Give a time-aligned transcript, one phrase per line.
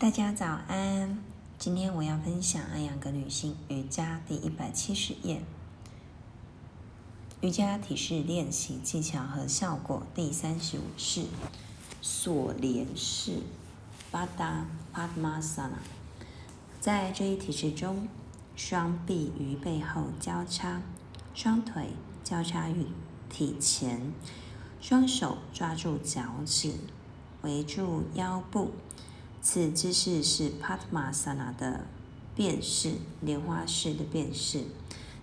[0.00, 1.18] 大家早安！
[1.58, 5.42] 今天我要分享《安养格女性瑜伽》第一百七十页，
[7.42, 11.26] 瑜伽体式练习技巧和效果第三十五式
[12.00, 13.40] 锁连式
[14.10, 15.74] 巴达帕玛萨拉。
[16.80, 18.08] 在这一体式中，
[18.56, 20.80] 双臂于背后交叉，
[21.34, 21.90] 双腿
[22.24, 22.86] 交叉于
[23.28, 24.14] 体前，
[24.80, 26.72] 双手抓住脚趾，
[27.42, 28.70] 围住腰部。
[29.42, 31.86] 此姿势是 Padmasana 的
[32.34, 32.92] 变式，
[33.22, 34.64] 莲花式的变式。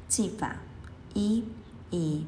[0.07, 0.57] 技法
[1.13, 1.43] 一：
[1.91, 2.25] 以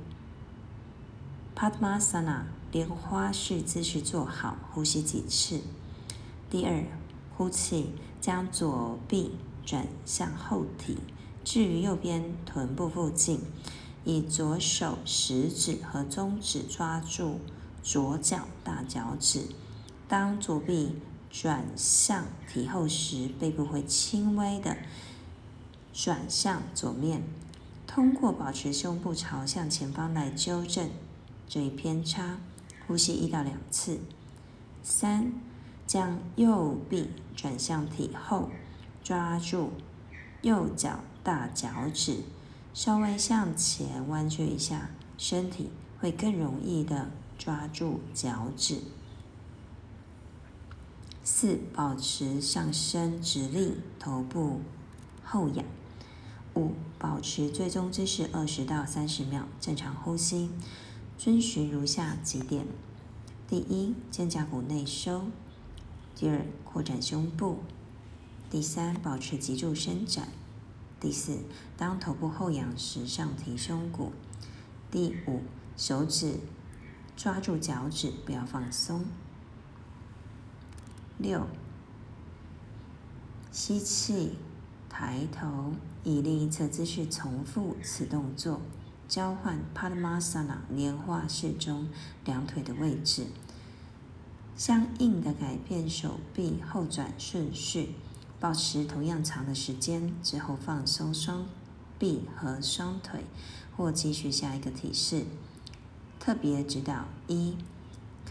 [1.55, 5.61] Padmasana 莲花式姿势做好，呼吸几次。
[6.49, 6.85] 第二，
[7.35, 9.31] 呼气，将左臂
[9.65, 10.97] 转向后体，
[11.43, 13.41] 置于右边臀部附近，
[14.05, 17.39] 以左手食指和中指抓住
[17.81, 19.47] 左脚大脚趾。
[20.07, 20.95] 当左臂
[21.29, 24.77] 转向体后时，背部会轻微的
[25.93, 27.23] 转向左面，
[27.85, 30.89] 通过保持胸部朝向前方来纠正
[31.47, 32.37] 这一偏差。
[32.87, 33.99] 呼吸一到两次。
[34.81, 35.31] 三，
[35.85, 38.49] 将右臂转向体后，
[39.03, 39.73] 抓住
[40.41, 42.23] 右脚大脚趾，
[42.73, 48.81] 稍微向前弯曲一下，身体会更容易的抓住脚趾。
[51.31, 54.61] 四、保持上身直立，头部
[55.23, 55.63] 后仰。
[56.55, 60.49] 五、保持最终姿势二十到三十秒，正常呼吸。
[61.19, 62.65] 遵循如下几点：
[63.47, 65.27] 第一，肩胛骨内收；
[66.15, 67.57] 第二，扩展胸部；
[68.49, 70.25] 第三，保持脊柱伸展；
[70.99, 71.37] 第四，
[71.77, 74.11] 当头部后仰时，上提胸骨；
[74.89, 75.41] 第五，
[75.77, 76.39] 手指
[77.15, 79.05] 抓住脚趾，不要放松。
[81.19, 81.45] 六，
[83.51, 84.37] 吸气，
[84.87, 85.73] 抬头，
[86.05, 88.61] 以另一侧姿势重复此动作，
[89.05, 91.89] 交换 Padmasana 莲花式中
[92.23, 93.27] 两腿的位置，
[94.55, 97.95] 相应的改变手臂后转顺序，
[98.39, 101.45] 保持同样长的时间之后放松双
[101.99, 103.25] 臂和双腿，
[103.75, 105.25] 或继续下一个体式。
[106.17, 107.57] 特别指导一。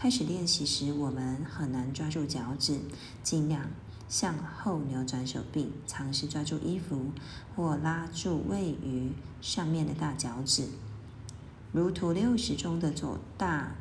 [0.01, 2.79] 开始练习时，我们很难抓住脚趾，
[3.21, 3.69] 尽量
[4.07, 7.07] 向后扭转手臂，尝试抓住衣服
[7.53, 9.11] 或拉住位于
[9.41, 10.69] 上面的大脚趾。
[11.73, 13.75] 如图六十中的左大，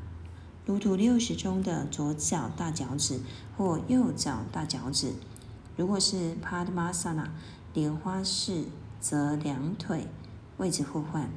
[0.66, 3.20] 如图六十中的左脚大脚趾
[3.56, 5.12] 或右脚大脚趾。
[5.76, 7.28] 如果是 Padmasana
[7.72, 8.64] 莲花式，
[9.00, 10.08] 则两腿
[10.56, 11.30] 位置互换。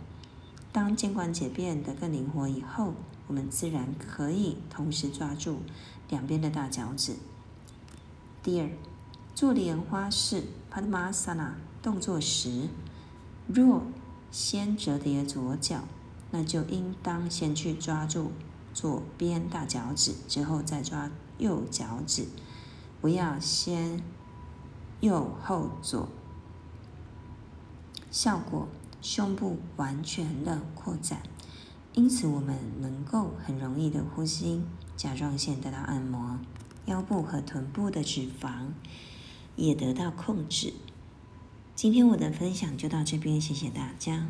[0.73, 2.93] 当肩关节变得更灵活以后，
[3.27, 5.59] 我们自然可以同时抓住
[6.09, 7.15] 两边的大脚趾。
[8.41, 8.69] 第二，
[9.35, 10.43] 做莲花式
[10.73, 11.51] Padmasana
[11.81, 12.69] 动作时，
[13.47, 13.83] 若
[14.31, 15.83] 先折叠左脚，
[16.31, 18.31] 那就应当先去抓住
[18.73, 22.27] 左边大脚趾，之后再抓右脚趾，
[23.01, 24.01] 不要先
[25.01, 26.07] 右后左。
[28.09, 28.67] 效果，
[29.01, 31.23] 胸部完全的扩展。
[31.93, 34.61] 因此，我们能够很容易的呼吸，
[34.95, 36.39] 甲状腺得到按摩，
[36.85, 38.67] 腰部和臀部的脂肪
[39.55, 40.73] 也得到控制。
[41.75, 44.27] 今天我的分享就到这边，谢谢大家。